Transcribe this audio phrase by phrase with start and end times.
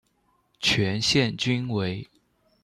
[0.59, 2.09] 全线均为。